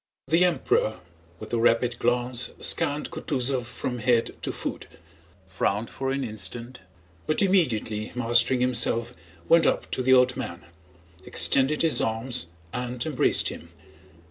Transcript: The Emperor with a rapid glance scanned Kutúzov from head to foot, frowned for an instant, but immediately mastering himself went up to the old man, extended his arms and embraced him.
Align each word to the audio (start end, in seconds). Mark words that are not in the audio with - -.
The 0.29 0.43
Emperor 0.43 0.99
with 1.39 1.53
a 1.53 1.59
rapid 1.59 1.99
glance 1.99 2.49
scanned 2.59 3.11
Kutúzov 3.11 3.65
from 3.65 3.99
head 3.99 4.35
to 4.41 4.51
foot, 4.51 4.87
frowned 5.45 5.91
for 5.91 6.09
an 6.09 6.23
instant, 6.23 6.79
but 7.27 7.43
immediately 7.43 8.11
mastering 8.15 8.61
himself 8.61 9.13
went 9.47 9.67
up 9.67 9.91
to 9.91 10.01
the 10.01 10.13
old 10.15 10.35
man, 10.35 10.65
extended 11.23 11.83
his 11.83 12.01
arms 12.01 12.47
and 12.73 13.05
embraced 13.05 13.49
him. 13.49 13.69